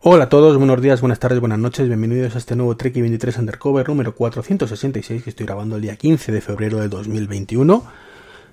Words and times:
Hola 0.00 0.24
a 0.24 0.28
todos, 0.28 0.56
buenos 0.56 0.80
días, 0.80 1.00
buenas 1.00 1.18
tardes, 1.18 1.40
buenas 1.40 1.58
noches, 1.58 1.88
bienvenidos 1.88 2.36
a 2.36 2.38
este 2.38 2.54
nuevo 2.54 2.76
Trek 2.76 2.94
23 2.94 3.36
Undercover 3.38 3.88
número 3.88 4.14
466 4.14 5.24
que 5.24 5.30
estoy 5.30 5.44
grabando 5.44 5.74
el 5.74 5.82
día 5.82 5.96
15 5.96 6.30
de 6.30 6.40
febrero 6.40 6.78
de 6.78 6.88
2021. 6.88 7.84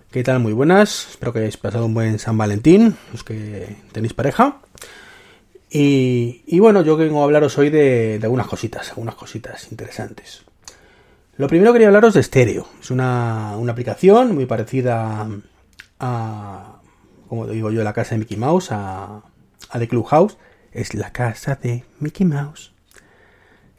¿Qué 0.10 0.24
tal? 0.24 0.40
Muy 0.40 0.54
buenas, 0.54 1.08
espero 1.12 1.32
que 1.32 1.40
hayáis 1.40 1.58
pasado 1.58 1.86
un 1.86 1.94
buen 1.94 2.18
San 2.18 2.36
Valentín, 2.36 2.98
los 3.12 3.24
que 3.24 3.76
tenéis 3.92 4.14
pareja. 4.14 4.58
Y, 5.70 6.60
bueno, 6.60 6.82
yo 6.82 6.98
vengo 6.98 7.22
a 7.22 7.26
hablaros 7.26 7.56
hoy 7.60 7.70
de, 7.70 8.18
de 8.18 8.26
algunas 8.26 8.48
cositas, 8.48 8.90
algunas 8.90 9.14
cositas 9.14 9.72
interesantes. 9.72 10.42
Lo 11.38 11.48
primero 11.48 11.74
quería 11.74 11.90
hablaros 11.90 12.16
de 12.16 12.24
Stereo. 12.24 12.66
Es 12.82 12.90
una, 12.90 13.56
una 13.56 13.74
aplicación 13.74 14.34
muy 14.34 14.48
parecida 14.48 15.28
a, 16.00 16.82
como 17.30 17.46
digo 17.46 17.70
yo, 17.70 17.84
la 17.84 17.94
casa 17.94 18.16
de 18.16 18.20
Mickey 18.20 18.36
Mouse, 18.36 18.72
a, 18.72 19.22
a 19.70 19.80
The 19.80 19.88
Clubhouse. 19.88 20.38
Es 20.76 20.94
la 20.94 21.14
casa 21.14 21.56
de 21.56 21.86
Mickey 22.02 22.26
Mouse. 22.26 22.74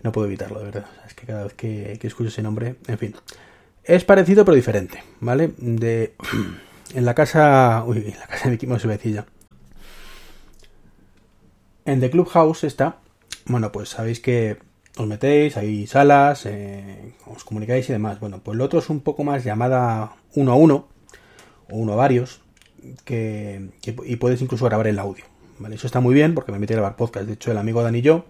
No 0.03 0.13
puedo 0.13 0.27
evitarlo, 0.27 0.61
de 0.61 0.65
verdad. 0.65 0.87
Es 1.07 1.13
que 1.13 1.27
cada 1.27 1.45
vez 1.45 1.53
que, 1.53 1.99
que 2.01 2.07
escucho 2.07 2.31
ese 2.31 2.43
nombre, 2.43 2.77
en 2.87 2.97
fin. 2.97 3.15
Es 3.85 4.03
parecido 4.05 4.47
pero 4.47 4.55
diferente, 4.55 5.05
¿vale? 5.21 5.53
De, 5.59 6.15
en 6.95 7.05
la 7.05 7.15
casa... 7.15 7.85
Uy, 7.87 7.99
en 7.99 8.19
la 8.19 8.27
casa 8.27 8.45
de 8.45 8.53
Mickey 8.53 8.67
Mouse 8.67 8.87
iba 8.87 8.95
a. 8.95 9.27
En 11.85 12.01
The 12.01 12.09
Clubhouse 12.09 12.65
está... 12.65 12.97
Bueno, 13.45 13.71
pues 13.73 13.91
sabéis 13.91 14.21
que 14.21 14.57
os 14.97 15.07
metéis, 15.07 15.59
hay 15.59 15.87
salas, 15.87 16.47
eh, 16.47 17.13
os 17.27 17.45
comunicáis 17.45 17.91
y 17.91 17.93
demás. 17.93 18.21
Bueno, 18.21 18.41
pues 18.43 18.57
lo 18.57 18.65
otro 18.65 18.79
es 18.79 18.89
un 18.89 19.01
poco 19.01 19.23
más 19.23 19.45
llamada 19.45 20.17
uno 20.35 20.53
a 20.53 20.55
uno, 20.55 20.89
o 21.71 21.77
uno 21.77 21.93
a 21.93 21.97
varios, 21.97 22.41
que, 23.05 23.69
y 23.83 24.17
puedes 24.17 24.41
incluso 24.41 24.65
grabar 24.65 24.87
el 24.87 24.99
audio. 24.99 25.27
¿Vale? 25.59 25.77
Eso 25.77 25.87
está 25.87 26.01
muy 26.01 26.15
bien 26.15 26.35
porque 26.35 26.53
a 26.53 26.59
grabar 26.59 26.97
podcast. 26.97 27.27
De 27.27 27.35
hecho, 27.35 27.51
el 27.51 27.59
amigo 27.59 27.83
Dani 27.83 27.99
y 27.99 28.03
yo, 28.03 28.27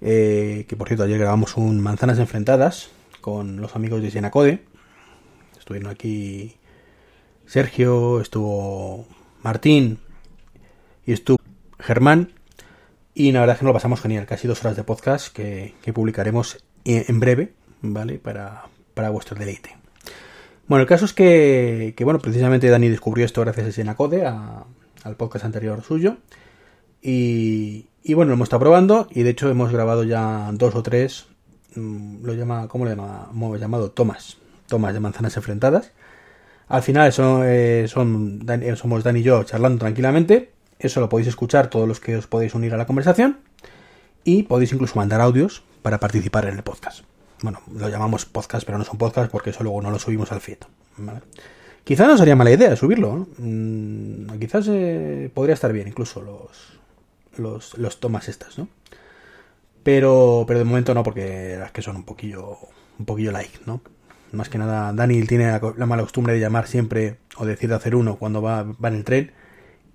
eh, 0.00 0.66
que 0.68 0.76
por 0.76 0.88
cierto 0.88 1.04
ayer 1.04 1.18
grabamos 1.18 1.56
un 1.56 1.80
Manzanas 1.80 2.18
Enfrentadas 2.18 2.90
con 3.20 3.60
los 3.60 3.76
amigos 3.76 4.02
de 4.02 4.10
Sienacode. 4.10 4.64
Estuvieron 5.58 5.90
aquí 5.90 6.56
Sergio, 7.46 8.20
estuvo 8.20 9.06
Martín 9.42 9.98
y 11.04 11.12
estuvo 11.12 11.38
Germán. 11.78 12.32
Y 13.14 13.32
la 13.32 13.40
verdad 13.40 13.54
es 13.54 13.60
que 13.60 13.64
nos 13.64 13.70
lo 13.70 13.74
pasamos 13.74 14.00
genial, 14.00 14.26
casi 14.26 14.46
dos 14.46 14.62
horas 14.62 14.76
de 14.76 14.84
podcast 14.84 15.32
que, 15.32 15.74
publicaremos 15.94 16.62
en 16.84 17.18
breve, 17.18 17.54
¿vale? 17.80 18.18
Para, 18.18 18.64
para, 18.92 19.08
vuestro 19.08 19.38
deleite. 19.38 19.74
Bueno, 20.68 20.82
el 20.82 20.88
caso 20.88 21.06
es 21.06 21.14
que, 21.14 21.94
que, 21.96 22.04
bueno, 22.04 22.18
precisamente 22.18 22.68
Dani 22.68 22.88
descubrió 22.88 23.24
esto 23.24 23.40
gracias 23.40 23.68
a 23.68 23.72
Sienacode, 23.72 24.26
a, 24.26 24.66
al 25.06 25.16
podcast 25.16 25.44
anterior 25.44 25.82
suyo. 25.82 26.16
Y, 27.00 27.86
y, 28.02 28.14
bueno, 28.14 28.30
lo 28.30 28.34
hemos 28.34 28.46
estado 28.46 28.60
probando 28.60 29.06
y 29.10 29.22
de 29.22 29.30
hecho 29.30 29.48
hemos 29.48 29.72
grabado 29.72 30.04
ya 30.04 30.50
dos 30.52 30.74
o 30.74 30.82
tres, 30.82 31.26
mmm, 31.74 32.24
lo 32.24 32.34
llama, 32.34 32.68
¿cómo 32.68 32.84
lo 32.84 32.90
llama? 32.90 33.28
Hemos 33.30 33.60
llamado 33.60 33.90
tomas, 33.90 34.38
tomas 34.66 34.92
de 34.92 35.00
manzanas 35.00 35.36
enfrentadas. 35.36 35.92
Al 36.68 36.82
final 36.82 37.12
son, 37.12 37.42
eh, 37.44 37.86
son 37.88 38.44
Dani, 38.44 38.74
somos 38.76 39.04
Dani 39.04 39.20
y 39.20 39.22
yo 39.22 39.44
charlando 39.44 39.78
tranquilamente 39.78 40.56
eso 40.78 41.00
lo 41.00 41.08
podéis 41.08 41.28
escuchar 41.28 41.68
todos 41.70 41.88
los 41.88 42.00
que 42.00 42.16
os 42.16 42.26
podéis 42.26 42.54
unir 42.54 42.74
a 42.74 42.76
la 42.76 42.86
conversación 42.86 43.38
y 44.24 44.42
podéis 44.42 44.72
incluso 44.72 44.96
mandar 44.96 45.20
audios 45.20 45.62
para 45.82 46.00
participar 46.00 46.46
en 46.46 46.56
el 46.56 46.62
podcast. 46.62 47.04
Bueno, 47.42 47.60
lo 47.72 47.88
llamamos 47.88 48.24
podcast, 48.26 48.66
pero 48.66 48.78
no 48.78 48.84
son 48.84 48.98
podcast 48.98 49.30
porque 49.30 49.50
eso 49.50 49.62
luego 49.62 49.80
no 49.82 49.90
lo 49.90 49.98
subimos 49.98 50.32
al 50.32 50.40
feed. 50.40 50.58
Quizás 51.86 52.08
no 52.08 52.18
sería 52.18 52.34
mala 52.34 52.50
idea 52.50 52.74
subirlo. 52.74 53.14
¿no? 53.14 53.28
Mm, 53.38 54.40
quizás 54.40 54.66
eh, 54.68 55.30
podría 55.32 55.54
estar 55.54 55.72
bien 55.72 55.86
incluso 55.86 56.20
los, 56.20 56.80
los, 57.38 57.78
los 57.78 58.00
tomas 58.00 58.28
estas, 58.28 58.58
¿no? 58.58 58.66
Pero, 59.84 60.44
pero 60.48 60.58
de 60.58 60.64
momento 60.64 60.94
no, 60.94 61.04
porque 61.04 61.54
las 61.56 61.70
que 61.70 61.82
son 61.82 61.94
un 61.94 62.02
poquillo, 62.02 62.58
un 62.98 63.06
poquillo 63.06 63.30
like, 63.30 63.60
¿no? 63.66 63.82
Más 64.32 64.48
que 64.48 64.58
nada, 64.58 64.92
Dani 64.92 65.22
tiene 65.26 65.46
la, 65.46 65.60
la 65.76 65.86
mala 65.86 66.02
costumbre 66.02 66.34
de 66.34 66.40
llamar 66.40 66.66
siempre 66.66 67.18
o 67.36 67.46
decir 67.46 67.68
de 67.68 67.76
hacer 67.76 67.94
uno 67.94 68.16
cuando 68.16 68.42
va, 68.42 68.66
en 68.82 68.94
el 68.94 69.04
tren 69.04 69.30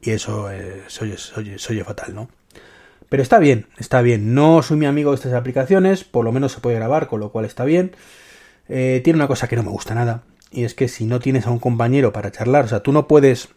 y 0.01 0.11
eso 0.11 0.49
eh, 0.49 0.83
se, 0.87 1.03
oye, 1.03 1.83
fatal, 1.83 2.15
¿no? 2.15 2.29
Pero 3.09 3.21
está 3.21 3.37
bien, 3.37 3.67
está 3.77 4.01
bien. 4.01 4.33
No 4.33 4.63
soy 4.63 4.77
mi 4.77 4.85
amigo 4.85 5.11
de 5.11 5.15
estas 5.15 5.33
aplicaciones, 5.33 6.05
por 6.05 6.23
lo 6.23 6.31
menos 6.31 6.53
se 6.53 6.61
puede 6.61 6.77
grabar, 6.77 7.07
con 7.07 7.19
lo 7.19 7.33
cual 7.33 7.43
está 7.43 7.65
bien. 7.65 7.91
Eh, 8.69 9.01
tiene 9.03 9.17
una 9.17 9.27
cosa 9.27 9.49
que 9.49 9.57
no 9.57 9.63
me 9.63 9.71
gusta 9.71 9.93
nada, 9.93 10.23
y 10.51 10.63
es 10.63 10.75
que 10.75 10.87
si 10.87 11.05
no 11.05 11.19
tienes 11.19 11.47
a 11.47 11.51
un 11.51 11.59
compañero 11.59 12.11
para 12.11 12.31
charlar, 12.31 12.65
o 12.65 12.67
sea, 12.67 12.81
tú 12.81 12.91
no 12.91 13.07
puedes, 13.07 13.49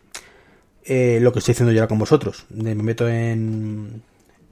eh, 0.84 1.18
lo 1.20 1.32
que 1.32 1.40
estoy 1.40 1.52
haciendo 1.52 1.72
yo 1.72 1.80
ahora 1.80 1.88
con 1.88 1.98
vosotros, 1.98 2.46
me 2.50 2.74
meto 2.74 3.08
en, 3.08 4.02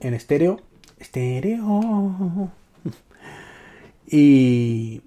en 0.01 0.15
estéreo, 0.15 0.61
estéreo, 0.99 2.51
y, 4.07 5.03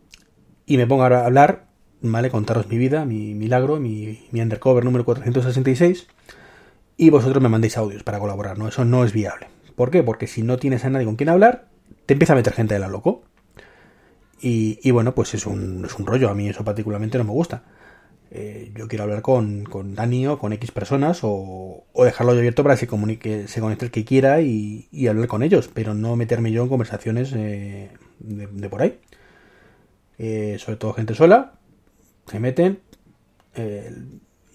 y 0.66 0.78
me 0.78 0.88
pongo 0.88 1.04
a 1.04 1.26
hablar, 1.26 1.66
¿vale? 2.02 2.30
Contaros 2.30 2.68
mi 2.70 2.78
vida, 2.78 3.06
mi 3.06 3.34
milagro, 3.34 3.80
mi, 3.80 4.28
mi 4.32 4.42
undercover 4.42 4.86
número 4.86 5.06
466 5.06 6.08
y 6.98 7.10
vosotros 7.10 7.42
me 7.44 7.50
mandéis 7.50 7.78
audios 7.78 8.04
para 8.04 8.20
colaborar, 8.20 8.58
¿no? 8.58 8.68
Eso 8.68 8.86
no 8.86 9.04
es 9.04 9.12
viable. 9.12 9.48
¿Por 9.76 9.92
qué? 9.92 10.04
Porque 10.04 10.28
si 10.28 10.42
no 10.42 10.58
tienes 10.58 10.86
a 10.86 10.90
nadie 10.90 11.06
con 11.06 11.18
quien 11.18 11.30
hablar, 11.30 11.68
te 12.06 12.14
empieza 12.14 12.34
a 12.34 12.38
meter 12.38 12.54
gente 12.54 12.74
de 12.74 12.80
la 12.80 12.88
loco. 12.88 13.24
Y, 14.42 14.80
y 14.84 14.92
bueno, 14.92 15.16
pues 15.16 15.34
es 15.34 15.46
un, 15.46 15.86
es 15.86 15.96
un, 15.96 16.06
rollo. 16.06 16.30
A 16.30 16.36
mí 16.36 16.50
eso 16.50 16.64
particularmente 16.64 17.18
no 17.18 17.24
me 17.24 17.32
gusta. 17.32 17.64
Eh, 18.32 18.72
yo 18.76 18.88
quiero 18.88 19.04
hablar 19.04 19.22
con, 19.22 19.64
con 19.64 19.96
Dani 19.96 20.28
o 20.28 20.40
con 20.40 20.52
X 20.54 20.72
personas 20.72 21.20
o, 21.24 21.86
o 21.94 22.06
dejarlo 22.06 22.34
abierto 22.34 22.64
para 22.64 22.76
que 22.76 22.82
se 22.82 22.88
comunique, 22.88 23.48
se 23.48 23.62
conecte 23.62 23.86
el 23.86 23.92
que 23.92 24.04
quiera 24.04 24.42
y, 24.42 24.90
hablar 25.08 25.28
con 25.28 25.44
ellos, 25.44 25.70
pero 25.74 25.94
no 25.94 26.16
meterme 26.16 26.52
yo 26.52 26.64
en 26.64 26.70
conversaciones 26.70 27.32
eh, 27.34 27.92
de, 28.20 28.70
por 28.70 28.82
ahí. 28.82 29.00
Eh, 30.18 30.58
sobre 30.60 30.78
todo 30.78 30.94
gente 30.94 31.14
sola, 31.14 31.54
se 32.28 32.40
meten, 32.40 32.80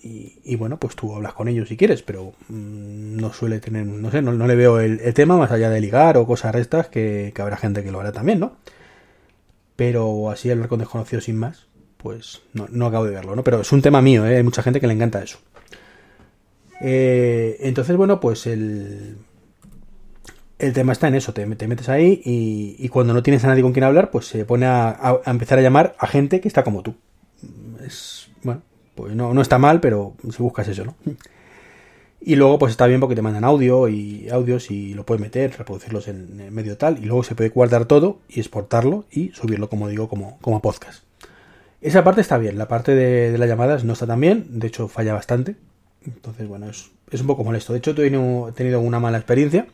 y, 0.03 0.41
y, 0.45 0.57
bueno, 0.57 0.79
pues 0.79 0.97
tú 0.97 1.15
hablas 1.15 1.35
con 1.35 1.49
ellos 1.49 1.69
si 1.69 1.77
quieres, 1.77 2.03
pero 2.03 2.33
mmm, 2.49 3.17
no 3.17 3.33
suele 3.33 3.61
tener, 3.61 3.87
no 3.87 4.11
sé, 4.11 4.23
no, 4.23 4.33
no 4.33 4.47
le 4.47 4.57
veo 4.57 4.81
el, 4.81 4.99
tema 5.15 5.37
más 5.37 5.51
allá 5.51 5.69
de 5.71 5.81
ligar 5.81 6.17
o 6.17 6.27
cosas 6.27 6.55
restas, 6.55 6.89
que, 6.89 7.33
habrá 7.39 7.57
gente 7.57 7.85
que 7.85 7.93
lo 7.93 8.01
hará 8.01 8.13
también, 8.13 8.41
¿no? 8.41 8.57
Pero 9.81 10.29
así 10.29 10.51
hablar 10.51 10.69
con 10.69 10.81
desconocidos 10.81 11.25
sin 11.25 11.39
más, 11.39 11.67
pues 11.97 12.43
no, 12.53 12.69
no 12.71 12.85
acabo 12.85 13.07
de 13.07 13.13
verlo, 13.13 13.35
¿no? 13.35 13.43
Pero 13.43 13.63
es 13.63 13.73
un 13.73 13.81
tema 13.81 14.03
mío, 14.03 14.27
¿eh? 14.27 14.37
Hay 14.37 14.43
mucha 14.43 14.63
gente 14.63 14.79
que 14.79 14.87
le 14.87 14.93
encanta 14.93 15.23
eso. 15.23 15.39
Eh, 16.83 17.57
entonces, 17.61 17.97
bueno, 17.97 18.21
pues 18.21 18.47
el, 18.47 19.17
el 20.59 20.73
tema 20.75 20.93
está 20.93 21.09
en 21.09 21.15
eso, 21.15 21.33
te, 21.33 21.47
te 21.57 21.67
metes 21.67 21.89
ahí 21.89 22.21
y, 22.23 22.87
cuando 22.91 23.15
no 23.15 23.23
tienes 23.23 23.43
a 23.45 23.47
nadie 23.47 23.63
con 23.63 23.73
quien 23.73 23.85
hablar, 23.85 24.11
pues 24.11 24.27
se 24.27 24.45
pone 24.45 24.67
a 24.67 25.23
empezar 25.25 25.59
a 25.59 25.63
llamar 25.63 25.97
a 25.99 26.07
gente 26.07 26.43
que 26.43 26.49
está 26.49 26.63
como 26.63 26.83
tú. 26.83 26.97
Es, 27.83 28.29
bueno, 28.43 28.61
pues 28.95 29.15
no, 29.15 29.33
no 29.33 29.41
está 29.41 29.57
mal, 29.57 29.81
pero 29.81 30.13
si 30.31 30.43
buscas 30.43 30.69
eso, 30.69 30.85
¿no? 30.85 30.95
Y 32.21 32.37
luego 32.37 32.59
pues 32.59 32.73
está 32.73 32.87
bien 32.87 33.01
porque 33.01 33.15
te 33.15 33.23
mandan 33.23 33.45
audio 33.45 33.89
y 33.89 34.29
audios 34.29 34.71
y 34.71 34.93
lo 34.93 35.07
puedes 35.07 35.23
meter, 35.23 35.57
reproducirlos 35.57 36.07
en 36.09 36.55
medio 36.55 36.77
tal, 36.77 36.99
y 36.99 37.07
luego 37.07 37.23
se 37.23 37.35
puede 37.35 37.49
guardar 37.49 37.87
todo 37.87 38.19
y 38.29 38.41
exportarlo 38.41 39.07
y 39.11 39.31
subirlo, 39.31 39.71
como 39.71 39.89
digo, 39.89 40.09
como, 40.09 40.39
como 40.41 40.61
podcast. 40.61 41.03
Esa 41.81 42.05
parte 42.05 42.21
está 42.21 42.37
bien, 42.37 42.59
la 42.59 42.69
parte 42.69 42.95
de, 42.95 43.37
las 43.39 43.49
llamadas 43.49 43.85
no 43.85 43.95
está 43.95 44.07
tan 44.07 44.21
bien, 44.21 44.47
de 44.61 44.67
hecho 44.67 44.87
falla 44.89 45.15
bastante. 45.15 45.57
Entonces, 46.05 46.47
bueno, 46.47 46.69
es, 46.69 46.91
es 47.11 47.23
un 47.23 47.27
poco 47.27 47.43
molesto. 47.43 47.73
De 47.73 47.79
hecho, 47.79 47.93
he 47.93 47.95
tenido, 47.95 48.51
he 48.51 48.53
tenido 48.53 48.81
una 48.81 49.01
mala 49.01 49.17
experiencia. 49.17 49.67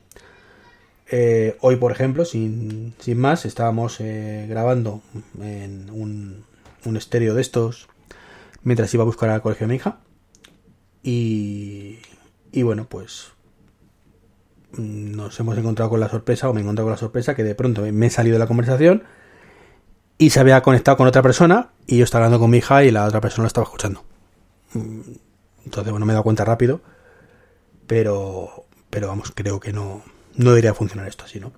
Eh, 1.11 1.57
hoy, 1.61 1.77
por 1.77 1.91
ejemplo, 1.91 2.25
sin, 2.25 2.95
sin 3.01 3.19
más, 3.19 3.45
estábamos 3.45 4.01
eh, 4.01 4.47
grabando 4.49 5.03
en 5.41 5.91
un, 5.91 6.45
un 6.85 6.97
estéreo 6.97 7.35
de 7.35 7.43
estos 7.43 7.89
mientras 8.63 8.93
iba 8.95 9.03
a 9.03 9.07
buscar 9.07 9.31
al 9.31 9.43
colegio 9.43 9.67
mi 9.67 9.77
hija. 9.77 9.99
Y, 11.03 11.99
y 12.57 12.63
bueno, 12.63 12.87
pues 12.89 13.33
nos 14.79 15.39
hemos 15.39 15.59
encontrado 15.59 15.91
con 15.91 16.01
la 16.01 16.09
sorpresa, 16.09 16.49
o 16.49 16.55
me 16.55 16.61
he 16.61 16.63
encontrado 16.63 16.87
con 16.87 16.93
la 16.93 16.97
sorpresa, 16.97 17.35
que 17.35 17.45
de 17.45 17.55
pronto 17.55 17.83
me 17.83 18.07
he 18.07 18.11
salido 18.11 18.37
de 18.37 18.39
la 18.39 18.47
conversación 18.47 19.05
y 20.17 20.31
se 20.31 20.41
había 20.41 20.63
conectado 20.63 20.97
con 20.97 21.07
otra 21.07 21.21
persona 21.21 21.73
y 21.87 21.99
yo 21.99 22.05
estaba 22.05 22.25
hablando 22.25 22.41
con 22.41 22.51
mi 22.51 22.57
hija 22.57 22.83
y 22.83 22.91
la 22.91 23.05
otra 23.05 23.21
persona 23.21 23.43
lo 23.43 23.49
estaba 23.49 23.67
escuchando. 23.67 24.05
Entonces, 24.73 25.91
bueno, 25.91 26.07
me 26.07 26.13
he 26.13 26.15
dado 26.15 26.23
cuenta 26.23 26.47
rápido, 26.47 26.81
pero, 27.87 28.65
pero 28.89 29.09
vamos, 29.09 29.33
creo 29.35 29.61
que 29.61 29.75
no, 29.75 30.03
no 30.37 30.49
debería 30.49 30.73
funcionar 30.73 31.09
esto 31.09 31.27
así, 31.27 31.39
¿no? 31.39 31.53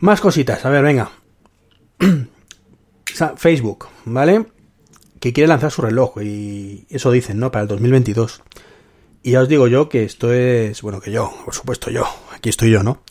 Más 0.00 0.20
cositas, 0.20 0.62
a 0.66 0.68
ver, 0.68 0.84
venga. 0.84 1.10
Facebook, 3.36 3.86
¿vale? 4.04 4.44
Que 5.20 5.32
quiere 5.32 5.48
lanzar 5.48 5.70
su 5.70 5.82
reloj 5.82 6.20
y 6.22 6.86
eso 6.90 7.10
dicen, 7.10 7.38
¿no? 7.38 7.50
Para 7.50 7.62
el 7.62 7.68
2022. 7.68 8.42
Y 9.22 9.32
ya 9.32 9.40
os 9.40 9.48
digo 9.48 9.66
yo 9.66 9.88
que 9.88 10.04
esto 10.04 10.32
es, 10.32 10.82
bueno, 10.82 11.00
que 11.00 11.10
yo, 11.10 11.32
por 11.44 11.54
supuesto 11.54 11.90
yo, 11.90 12.04
aquí 12.32 12.48
estoy 12.48 12.70
yo, 12.70 12.82
¿no? 12.82 13.02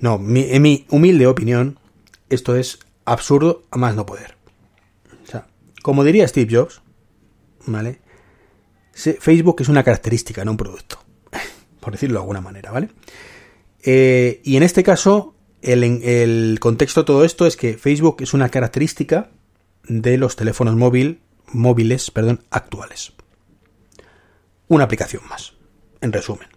No, 0.00 0.16
en 0.16 0.62
mi 0.62 0.86
humilde 0.90 1.28
opinión, 1.28 1.78
esto 2.28 2.56
es 2.56 2.80
absurdo 3.04 3.62
a 3.70 3.76
más 3.76 3.94
no 3.94 4.04
poder. 4.04 4.36
O 5.22 5.26
sea, 5.30 5.46
como 5.82 6.02
diría 6.02 6.26
Steve 6.26 6.52
Jobs, 6.52 6.82
¿vale? 7.66 8.00
Facebook 8.92 9.56
es 9.60 9.68
una 9.68 9.84
característica, 9.84 10.44
no 10.44 10.52
un 10.52 10.56
producto. 10.56 10.98
Por 11.80 11.92
decirlo 11.92 12.14
de 12.14 12.22
alguna 12.22 12.40
manera, 12.40 12.70
¿vale? 12.70 12.88
Eh, 13.82 14.40
y 14.44 14.56
en 14.56 14.62
este 14.62 14.82
caso, 14.82 15.34
el, 15.60 15.84
el, 15.84 16.58
contexto 16.60 17.02
de 17.02 17.06
todo 17.06 17.24
esto 17.24 17.46
es 17.46 17.56
que 17.56 17.74
Facebook 17.78 18.16
es 18.20 18.34
una 18.34 18.48
característica 18.48 19.30
de 19.84 20.18
los 20.18 20.36
teléfonos 20.36 20.76
móvil, 20.76 21.20
móviles 21.52 22.10
perdón, 22.10 22.44
actuales. 22.50 23.12
Una 24.68 24.84
aplicación 24.84 25.22
más, 25.28 25.54
en 26.00 26.12
resumen. 26.12 26.48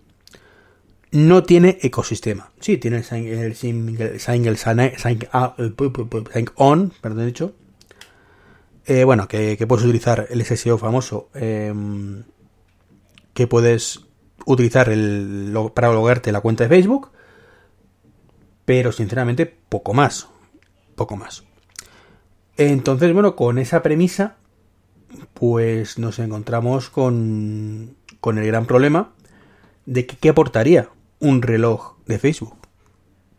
No 1.12 1.44
tiene 1.44 1.77
ecosistema. 1.81 2.51
Sí, 2.59 2.77
tiene 2.77 2.97
el 2.97 3.56
single, 3.56 4.19
sign, 4.19 5.27
on, 6.56 6.94
perdón, 7.01 7.25
dicho, 7.25 7.56
eh, 8.86 9.03
bueno, 9.03 9.27
que, 9.27 9.57
puedes 9.68 9.86
utilizar 9.86 10.27
el 10.30 10.42
SSO 10.45 10.77
famoso, 10.77 11.30
em, 11.33 12.24
que 13.33 13.47
puedes 13.47 14.01
utilizar 14.45 14.88
para 15.74 15.92
logarte 15.92 16.31
la 16.31 16.42
cuenta 16.42 16.63
de 16.63 16.69
Facebook, 16.69 17.12
pero 18.63 18.92
sinceramente 18.92 19.45
poco 19.45 19.94
más, 19.94 20.27
poco 20.95 21.15
más. 21.15 21.44
Entonces, 22.57 23.12
bueno, 23.13 23.36
con 23.36 23.57
esa 23.57 23.81
premisa, 23.81 24.38
pues 25.34 25.98
nos 25.98 26.20
encontramos 26.20 26.90
con, 26.90 27.96
con 28.20 28.38
el 28.38 28.46
gran 28.48 28.66
problema 28.66 29.12
de 29.86 30.06
qué 30.06 30.30
aportaría 30.30 30.90
un 31.20 31.42
reloj 31.42 31.96
de 32.06 32.20
Facebook. 32.20 32.56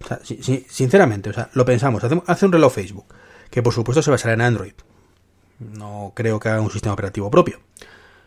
O 0.02 0.06
sea, 0.06 0.20
sinceramente, 0.68 1.30
o 1.30 1.32
sea, 1.32 1.50
lo 1.54 1.64
pensamos, 1.64 2.02
hace 2.04 2.46
un 2.46 2.52
reloj 2.52 2.72
Facebook, 2.72 3.06
que 3.50 3.62
por 3.62 3.72
supuesto 3.72 4.02
se 4.02 4.10
basará 4.10 4.34
en 4.34 4.42
Android, 4.42 4.74
no 5.58 6.12
creo 6.14 6.38
que 6.38 6.48
haga 6.48 6.60
un 6.60 6.70
sistema 6.70 6.92
operativo 6.92 7.30
propio. 7.30 7.60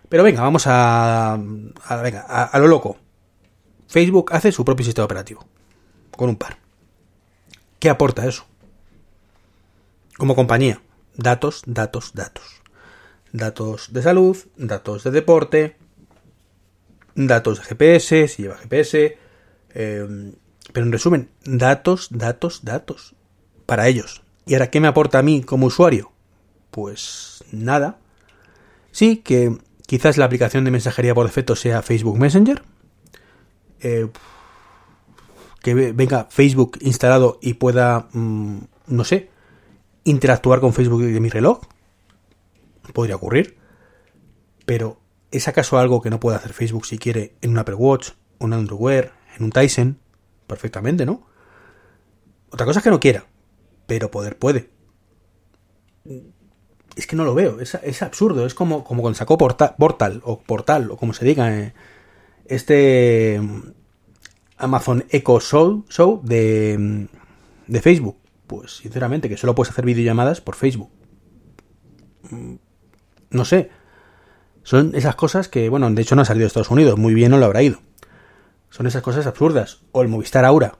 Pero 0.07 0.23
venga, 0.23 0.41
vamos 0.41 0.63
a, 0.65 1.37
venga, 2.01 2.21
a, 2.21 2.57
lo 2.57 2.67
loco. 2.67 2.97
Facebook 3.87 4.33
hace 4.33 4.51
su 4.51 4.65
propio 4.65 4.85
sistema 4.85 5.05
operativo. 5.05 5.45
Con 6.15 6.29
un 6.29 6.35
par. 6.35 6.57
¿Qué 7.77 7.89
aporta 7.89 8.25
eso? 8.27 8.45
Como 10.17 10.35
compañía. 10.35 10.81
Datos, 11.15 11.61
datos, 11.65 12.13
datos. 12.13 12.58
Datos 13.31 13.93
de 13.93 14.01
salud, 14.01 14.37
datos 14.57 15.03
de 15.03 15.11
deporte, 15.11 15.77
datos 17.15 17.59
de 17.59 17.65
GPS, 17.65 18.27
si 18.27 18.43
lleva 18.43 18.57
GPS. 18.57 19.17
Em, 19.73 20.33
pero 20.73 20.85
en 20.85 20.91
resumen, 20.91 21.29
datos, 21.45 22.07
datos, 22.11 22.63
datos. 22.63 23.15
Para 23.65 23.87
ellos. 23.87 24.23
¿Y 24.45 24.53
ahora 24.53 24.71
qué 24.71 24.79
me 24.79 24.87
aporta 24.87 25.19
a 25.19 25.23
mí 25.23 25.43
como 25.43 25.67
usuario? 25.67 26.11
Pues 26.71 27.43
nada. 27.51 27.99
Sí, 28.91 29.17
que 29.17 29.57
quizás 29.85 30.17
la 30.17 30.25
aplicación 30.25 30.65
de 30.65 30.71
mensajería 30.71 31.13
por 31.13 31.25
defecto 31.25 31.55
sea 31.55 31.81
Facebook 31.81 32.17
Messenger. 32.17 32.63
Eh, 33.81 34.09
que 35.61 35.73
venga 35.73 36.27
Facebook 36.29 36.77
instalado 36.81 37.37
y 37.41 37.55
pueda, 37.55 38.07
mm, 38.13 38.59
no 38.87 39.03
sé, 39.03 39.29
interactuar 40.03 40.61
con 40.61 40.73
Facebook 40.73 41.03
de 41.03 41.19
mi 41.19 41.29
reloj. 41.29 41.61
Podría 42.93 43.15
ocurrir. 43.15 43.57
Pero 44.65 45.01
¿es 45.31 45.47
acaso 45.47 45.77
algo 45.77 46.01
que 46.01 46.09
no 46.09 46.19
puede 46.19 46.37
hacer 46.37 46.53
Facebook 46.53 46.85
si 46.85 46.97
quiere 46.97 47.35
en 47.41 47.51
un 47.51 47.57
Apple 47.57 47.75
Watch, 47.75 48.11
un 48.39 48.53
Android 48.53 48.79
Wear, 48.79 49.13
en 49.37 49.43
un 49.43 49.51
Tyson? 49.51 49.99
Perfectamente, 50.47 51.05
¿no? 51.05 51.27
Otra 52.51 52.65
cosa 52.65 52.79
es 52.79 52.83
que 52.83 52.89
no 52.89 52.99
quiera, 52.99 53.25
pero 53.87 54.09
poder 54.09 54.37
puede 54.37 54.69
es 56.95 57.07
que 57.07 57.15
no 57.15 57.23
lo 57.23 57.33
veo, 57.33 57.59
es, 57.59 58.01
absurdo, 58.01 58.45
es 58.45 58.53
como, 58.53 58.83
como 58.83 59.01
cuando 59.01 59.17
sacó 59.17 59.37
Portal, 59.37 60.21
o 60.23 60.39
Portal, 60.41 60.91
o 60.91 60.97
como 60.97 61.13
se 61.13 61.25
diga, 61.25 61.57
eh, 61.57 61.73
este 62.45 63.39
mm, 63.41 63.61
Amazon 64.57 65.05
Echo 65.09 65.39
Show, 65.39 65.85
Show 65.89 66.21
de, 66.23 66.77
mm, 66.77 67.71
de 67.71 67.81
Facebook. 67.81 68.17
Pues 68.47 68.77
sinceramente, 68.77 69.29
que 69.29 69.37
solo 69.37 69.55
puedes 69.55 69.71
hacer 69.71 69.85
videollamadas 69.85 70.41
por 70.41 70.55
Facebook. 70.55 70.89
No 73.31 73.45
sé. 73.45 73.69
Son 74.63 74.91
esas 74.95 75.15
cosas 75.15 75.47
que, 75.47 75.69
bueno, 75.69 75.89
de 75.89 76.01
hecho 76.01 76.15
no 76.15 76.21
ha 76.21 76.25
salido 76.25 76.43
de 76.43 76.47
Estados 76.47 76.71
Unidos, 76.71 76.97
muy 76.97 77.13
bien 77.13 77.31
no 77.31 77.37
lo 77.37 77.45
habrá 77.45 77.61
ido. 77.61 77.79
Son 78.69 78.87
esas 78.87 79.01
cosas 79.01 79.25
absurdas. 79.25 79.81
O 79.91 80.01
el 80.01 80.07
Movistar 80.07 80.45
Aura, 80.45 80.75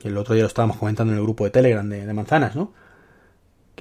que 0.00 0.08
el 0.08 0.16
otro 0.16 0.34
día 0.34 0.42
lo 0.42 0.48
estábamos 0.48 0.78
comentando 0.78 1.12
en 1.12 1.18
el 1.18 1.24
grupo 1.24 1.44
de 1.44 1.50
Telegram 1.50 1.88
de 1.88 2.12
manzanas, 2.12 2.56
¿no? 2.56 2.72